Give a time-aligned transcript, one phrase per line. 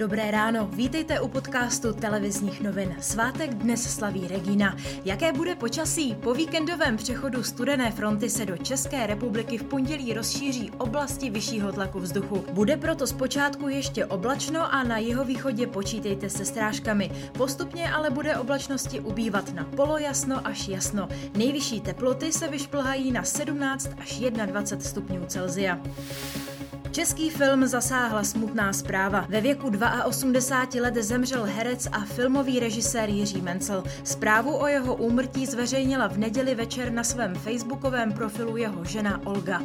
[0.00, 2.96] Dobré ráno, vítejte u podcastu televizních novin.
[3.00, 4.76] Svátek dnes slaví Regina.
[5.04, 6.14] Jaké bude počasí?
[6.14, 12.00] Po víkendovém přechodu studené fronty se do České republiky v pondělí rozšíří oblasti vyššího tlaku
[12.00, 12.44] vzduchu.
[12.52, 17.10] Bude proto zpočátku ještě oblačno a na jeho východě počítejte se strážkami.
[17.32, 21.08] Postupně ale bude oblačnosti ubývat na polojasno až jasno.
[21.36, 25.80] Nejvyšší teploty se vyšplhají na 17 až 21 stupňů Celzia.
[26.92, 29.26] Český film zasáhla smutná zpráva.
[29.28, 29.72] Ve věku
[30.04, 33.84] 82 let zemřel herec a filmový režisér Jiří Mencel.
[34.04, 39.62] Zprávu o jeho úmrtí zveřejnila v neděli večer na svém facebookovém profilu jeho žena Olga.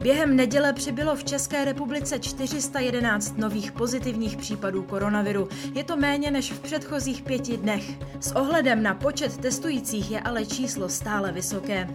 [0.00, 5.48] Během neděle přibylo v České republice 411 nových pozitivních případů koronaviru.
[5.74, 7.84] Je to méně než v předchozích pěti dnech.
[8.20, 11.88] S ohledem na počet testujících je ale číslo stále vysoké.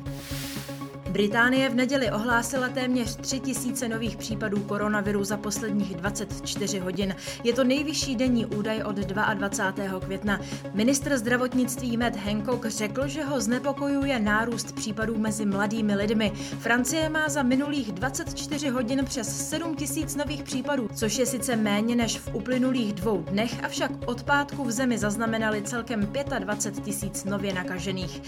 [1.11, 7.15] Británie v neděli ohlásila téměř 3000 nových případů koronaviru za posledních 24 hodin.
[7.43, 9.99] Je to nejvyšší denní údaj od 22.
[9.99, 10.39] května.
[10.73, 16.31] Ministr zdravotnictví Matt Hancock řekl, že ho znepokojuje nárůst případů mezi mladými lidmi.
[16.59, 21.95] Francie má za minulých 24 hodin přes 7 tisíc nových případů, což je sice méně
[21.95, 27.53] než v uplynulých dvou dnech, avšak od pátku v zemi zaznamenali celkem 25 tisíc nově
[27.53, 28.21] nakažených.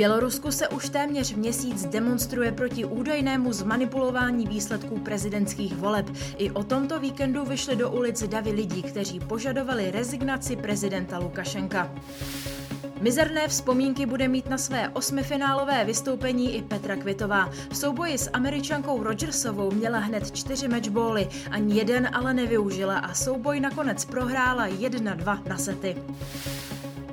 [0.00, 6.06] Bělorusku se už téměř měsíc demonstruje proti údajnému zmanipulování výsledků prezidentských voleb.
[6.36, 11.90] I o tomto víkendu vyšli do ulic davy lidí, kteří požadovali rezignaci prezidenta Lukašenka.
[13.00, 17.50] Mizerné vzpomínky bude mít na své osmifinálové vystoupení i Petra Kvitová.
[17.70, 23.60] V souboji s američankou Rogersovou měla hned čtyři matchbally, ani jeden ale nevyužila a souboj
[23.60, 25.96] nakonec prohrála 1-2 na sety.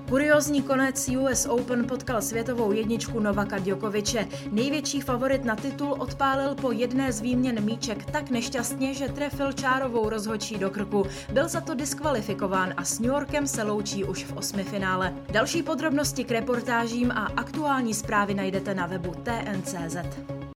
[0.09, 4.27] Kuriozní konec US Open potkal světovou jedničku Novaka Djokoviče.
[4.51, 10.09] Největší favorit na titul odpálil po jedné z výměn míček tak nešťastně, že trefil čárovou
[10.09, 11.05] rozhočí do krku.
[11.33, 15.13] Byl za to diskvalifikován a s New Yorkem se loučí už v osmi finále.
[15.31, 20.36] Další podrobnosti k reportážím a aktuální zprávy najdete na webu TNCZ.